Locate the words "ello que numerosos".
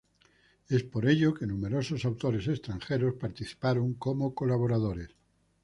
1.07-2.05